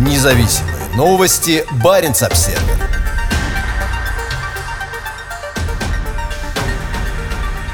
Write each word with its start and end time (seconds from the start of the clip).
Независимые 0.00 0.76
новости. 0.96 1.62
Барин 1.84 2.12
обсерва 2.12 2.58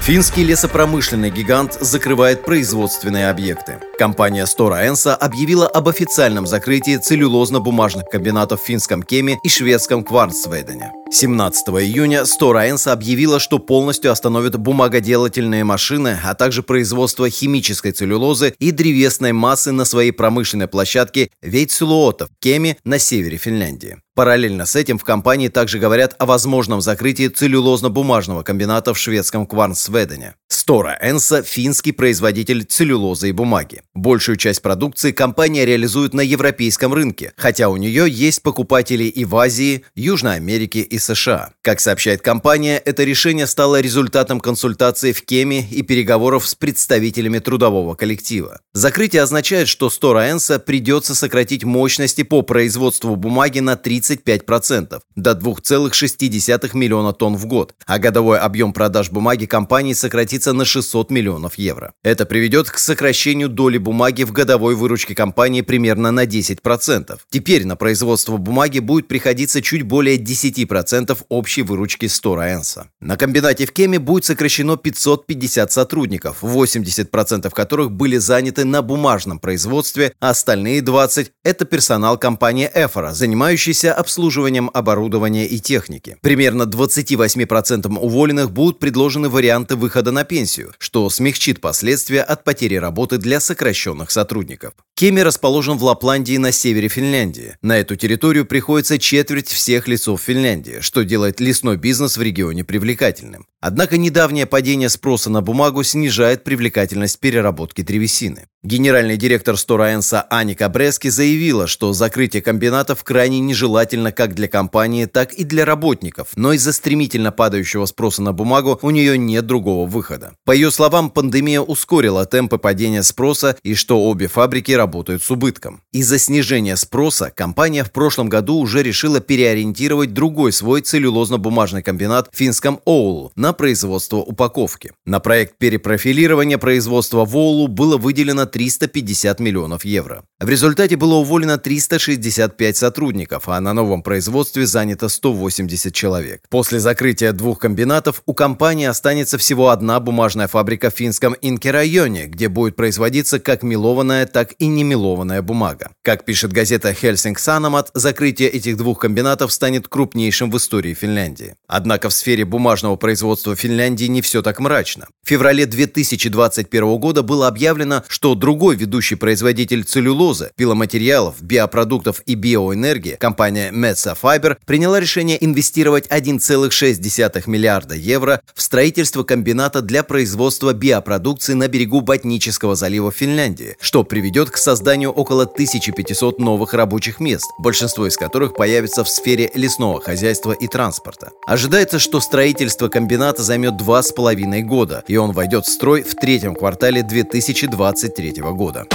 Финский 0.03 0.43
лесопромышленный 0.43 1.31
гигант 1.31 1.75
закрывает 1.81 2.45
производственные 2.45 3.31
объекты. 3.31 3.79
Компания 3.97 4.45
Stora 4.45 4.91
Enso 4.91 5.13
объявила 5.15 5.69
об 5.69 5.89
официальном 5.89 6.49
закрытии 6.49 6.97
целлюлозно-бумажных 6.97 8.07
комбинатов 8.11 8.61
в 8.61 8.65
финском 8.65 9.05
Кеме 9.05 9.39
и 9.45 9.49
шведском 9.49 10.03
Кварцвейдене. 10.03 10.93
17 11.09 11.69
июня 11.69 12.23
Stora 12.23 12.69
Enso 12.69 12.91
объявила, 12.91 13.39
что 13.39 13.59
полностью 13.59 14.11
остановит 14.11 14.57
бумагоделательные 14.57 15.63
машины, 15.63 16.19
а 16.23 16.35
также 16.35 16.63
производство 16.63 17.31
химической 17.31 17.93
целлюлозы 17.93 18.55
и 18.59 18.73
древесной 18.73 19.33
массы 19.33 19.71
на 19.71 19.85
своей 19.85 20.11
промышленной 20.11 20.67
площадке 20.67 21.31
Вейтсулуота 21.43 22.27
в 22.27 22.31
Кеме 22.41 22.77
на 22.85 22.99
севере 22.99 23.39
Финляндии. 23.39 23.99
Параллельно 24.17 24.67
с 24.67 24.75
этим 24.75 24.99
в 24.99 25.05
компании 25.05 25.49
также 25.49 25.79
говорят 25.79 26.17
о 26.19 26.27
возможном 26.27 26.81
закрытии 26.81 27.29
целлюлозно-бумажного 27.29 28.43
комбината 28.43 28.93
в 28.93 28.99
шведском 28.99 29.47
Кварнсведене. 29.47 30.35
Стора 30.67 30.99
Энса– 31.01 31.43
финский 31.45 31.93
производитель 31.93 32.65
целлюлозы 32.65 33.29
и 33.29 33.33
бумаги. 33.33 33.83
Большую 33.95 34.35
часть 34.35 34.63
продукции 34.63 35.13
компания 35.13 35.65
реализует 35.65 36.13
на 36.13 36.23
европейском 36.23 36.93
рынке, 36.93 37.33
хотя 37.37 37.69
у 37.69 37.77
нее 37.77 38.11
есть 38.11 38.43
покупатели 38.43 39.05
и 39.05 39.25
в 39.25 39.37
Азии, 39.37 39.85
Южной 39.95 40.35
Америке 40.35 40.81
и 40.81 40.99
США. 40.99 41.51
Как 41.63 41.79
сообщает 41.79 42.21
компания, 42.21 42.79
это 42.79 43.05
решение 43.05 43.47
стало 43.47 43.81
результатом 43.81 44.41
консультаций 44.41 45.13
в 45.13 45.25
Кеме 45.25 45.61
и 45.71 45.83
переговоров 45.83 46.45
с 46.49 46.57
представителями 46.57 47.39
трудового 47.39 47.95
коллектива. 47.95 48.59
Закрытие 48.73 49.23
означает, 49.23 49.69
что 49.69 49.89
Стора 49.89 50.33
Энса 50.33 50.59
придется 50.59 51.15
сократить 51.15 51.63
мощности 51.63 52.25
по 52.25 52.43
производству 52.43 53.15
бумаги 53.15 53.61
на 53.61 53.77
30 53.77 54.25
35% 54.25 55.01
до 55.15 55.31
2,6 55.31 56.77
миллиона 56.77 57.13
тонн 57.13 57.37
в 57.37 57.47
год, 57.47 57.77
а 57.87 58.01
годовой 58.01 58.41
объем 58.41 58.73
продаж 58.73 59.13
бумаги 59.13 59.47
компании 59.47 59.93
сократится 59.93 60.56
на 60.57 60.65
600 60.65 61.11
миллионов 61.11 61.59
евро. 61.59 61.93
Это 62.03 62.27
приведет 62.27 62.71
к 62.71 62.79
сокращению 62.79 63.49
доли 63.49 63.79
бумаги 63.79 64.25
в 64.25 64.33
годовой 64.33 64.75
выручке 64.75 65.15
компании 65.15 65.61
примерно 65.61 66.11
на 66.11 66.25
10%. 66.25 67.19
Теперь 67.31 67.67
на 67.67 67.77
производство 67.77 68.37
бумаги 68.37 68.81
будет 68.81 69.07
приходиться 69.07 69.63
чуть 69.63 69.83
более 69.83 70.17
10% 70.17 71.17
общей 71.29 71.63
выручки 71.63 72.07
Стора 72.07 72.55
Энса. 72.55 72.89
На 73.01 73.17
комбинате 73.17 73.67
в 73.67 73.73
Кеме 73.73 73.99
будет 73.99 74.25
сокращено 74.25 74.77
550 74.77 75.71
сотрудников, 75.71 76.43
80% 76.43 77.51
которых 77.51 77.93
были 77.93 78.17
заняты 78.17 78.65
на 78.65 78.83
бумажном 78.83 79.39
производстве, 79.39 80.13
а 80.21 80.31
остальные 80.31 80.83
20– 80.83 81.33
это 81.45 81.65
персонал 81.65 82.19
компании 82.19 82.71
Эфора, 82.75 83.13
занимающийся 83.13 83.93
обслуживанием 83.93 84.71
оборудования 84.73 85.47
и 85.47 85.59
техники. 85.59 86.17
Примерно 86.23 86.63
28% 86.63 87.99
уволенных 87.99 88.51
будут 88.51 88.79
предложены 88.79 89.29
варианты 89.29 89.77
выхода 89.77 90.13
на 90.13 90.25
пенсию, 90.25 90.46
что 90.79 91.11
смягчит 91.11 91.61
последствия 91.61 92.23
от 92.23 92.45
потери 92.45 92.77
работы 92.77 93.19
для 93.19 93.41
сокращенных 93.41 94.11
сотрудников. 94.11 94.75
Кеми 94.99 95.21
расположен 95.21 95.77
в 95.77 95.85
Лапландии 95.85 96.39
на 96.39 96.53
севере 96.53 96.89
Финляндии. 96.89 97.57
На 97.61 97.77
эту 97.77 97.97
территорию 97.97 98.47
приходится 98.47 98.99
четверть 98.99 99.49
всех 99.49 99.89
лесов 99.89 100.23
Финляндии, 100.23 100.79
что 100.81 101.05
делает 101.05 101.39
лесной 101.39 101.77
бизнес 101.77 102.17
в 102.17 102.23
регионе 102.23 102.65
привлекательным. 102.65 103.45
Однако 103.61 103.99
недавнее 103.99 104.47
падение 104.47 104.89
спроса 104.89 105.29
на 105.29 105.43
бумагу 105.43 105.83
снижает 105.83 106.45
привлекательность 106.45 107.21
переработки 107.21 107.83
древесины. 107.83 108.47
Генеральный 108.63 109.17
директор 109.17 109.57
Стораэнса 109.57 110.23
Аника 110.23 110.69
Брески 110.69 111.09
заявила, 111.09 111.67
что 111.67 111.93
закрытие 111.93 112.43
комбинатов 112.43 113.05
крайне 113.05 113.39
нежелательно 113.39 114.13
как 114.13 114.35
для 114.35 114.49
компании, 114.49 115.05
так 115.05 115.33
и 115.35 115.45
для 115.45 115.65
работников, 115.65 116.29
но 116.37 116.53
из-за 116.53 116.73
стремительно 116.73 117.33
падающего 117.33 117.87
спроса 117.87 118.23
на 118.23 118.33
бумагу 118.33 118.79
у 118.83 118.91
нее 118.91 119.19
нет 119.19 119.47
другого 119.47 119.89
выхода. 119.89 120.33
По 120.45 120.53
ее 120.53 120.71
словам, 120.71 121.11
пандемия 121.11 121.61
ускорила 121.61 122.25
темпы 122.27 122.59
падения 122.59 123.03
спроса 123.03 123.57
и 123.63 123.75
что 123.75 124.03
обе 124.03 124.27
фабрики 124.27 124.73
работают 124.87 125.23
с 125.23 125.31
убытком. 125.33 125.83
Из-за 125.93 126.19
снижения 126.19 126.77
спроса 126.77 127.33
компания 127.35 127.83
в 127.83 127.91
прошлом 127.91 128.29
году 128.29 128.59
уже 128.59 128.85
решила 128.85 129.19
переориентировать 129.19 130.15
другой 130.15 130.53
свой 130.53 130.81
целлюлозно-бумажный 130.81 131.83
комбинат 131.83 132.29
в 132.33 132.37
финском 132.37 132.81
Оулу 132.85 133.33
на 133.35 133.53
производство 133.53 134.19
упаковки. 134.19 134.93
На 135.05 135.19
проект 135.19 135.59
перепрофилирования 135.59 136.59
производства 136.59 137.25
в 137.25 137.37
Оулу 137.37 137.67
было 137.67 137.97
выделено 137.97 138.47
350 138.47 139.41
миллионов 139.41 139.85
евро. 139.85 140.23
В 140.39 140.49
результате 140.49 140.97
было 140.97 141.15
уволено 141.15 141.59
365 141.59 142.77
сотрудников, 142.77 143.49
а 143.49 143.61
на 143.61 143.73
новом 143.73 144.03
производстве 144.03 144.67
занято 144.67 145.09
180 145.09 145.93
человек. 145.93 146.43
После 146.49 146.79
закрытия 146.79 147.33
двух 147.33 147.59
комбинатов 147.59 148.23
у 148.27 148.35
компании 148.35 148.87
останется 148.87 149.37
всего 149.37 149.71
одна 149.71 149.99
бумажная 149.99 150.47
фабрика 150.47 150.91
в 150.91 150.95
финском 150.95 151.35
Инке-районе, 151.43 152.27
где 152.27 152.49
будет 152.49 152.77
производиться 152.77 153.41
как 153.41 153.65
мелованная, 153.65 154.27
так 154.27 154.55
и 154.59 154.67
немелованная 154.77 155.43
бумага. 155.43 155.91
Как 156.03 156.25
пишет 156.25 156.53
газета 156.53 156.91
Helsing 156.91 157.35
Sanomat, 157.35 157.89
закрытие 157.95 158.49
этих 158.49 158.77
двух 158.77 159.01
комбинатов 159.01 159.53
станет 159.53 159.89
крупнейшим 159.89 160.51
в 160.51 160.57
истории 160.57 160.95
Финляндии. 160.95 161.57
Однако 161.67 162.09
в 162.09 162.13
сфере 162.13 162.45
бумажного 162.45 162.97
производства 162.97 163.57
Финляндии 163.57 164.05
не 164.05 164.21
все 164.21 164.43
так 164.43 164.61
мрачно. 164.61 165.07
В 165.25 165.29
феврале 165.29 165.67
2021 165.67 166.97
года 166.99 167.23
было 167.23 167.49
объявлено, 167.49 168.05
что 168.07 168.35
другой 168.35 168.77
ведущий 168.77 169.17
производитель 169.17 169.83
целлюлозы, 169.83 170.51
пиломатериалов, 170.57 171.43
биопродуктов 171.43 172.23
и 172.27 172.35
биоэнергии, 172.35 173.17
компания 173.19 173.73
Metsa 173.73 174.17
Fiber, 174.21 174.57
приняла 174.67 175.01
решение 175.01 175.43
инвестировать 175.45 176.07
1,6 176.07 177.43
миллиарда 177.47 177.95
евро 177.95 178.41
в 178.55 178.63
строительство 178.63 179.25
комбината 179.25 179.83
для 179.83 180.03
производства 180.03 180.73
биопродукции 180.73 181.55
на 181.55 181.69
берегу 181.69 182.03
Ботнического 182.03 182.77
залива 182.77 183.11
Финляндии, 183.11 183.77
что 183.81 184.05
приведет 184.05 184.51
к 184.51 184.57
созданию 184.67 185.13
около 185.13 185.45
1500 185.45 186.41
новых 186.41 186.75
рабочих 186.75 187.21
мест, 187.21 187.45
большинство 187.57 188.09
из 188.09 188.17
которых 188.17 188.55
появится 188.55 189.05
в 189.05 189.09
сфере 189.09 189.49
лесного 189.55 190.01
хозяйства 190.01 190.51
и 190.51 190.67
транспорта. 190.67 191.31
Ожидается, 191.47 192.01
что 192.01 192.21
строительство 192.21 192.89
комбината 192.89 193.45
займет 193.45 193.77
два 193.77 194.03
с 194.03 194.11
половиной 194.11 194.63
года, 194.63 195.05
и 195.07 195.17
он 195.17 195.31
войдет 195.31 195.67
в 195.67 195.73
строй 195.73 196.03
в 196.03 196.17
третьем 196.17 196.57
квартале 196.57 197.05
2023 197.05 198.43
года. 198.43 198.87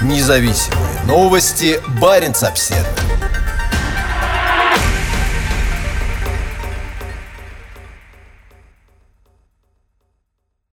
Независимые 0.00 1.02
новости. 1.06 1.78
Барин 2.00 2.32
обседный. 2.40 3.11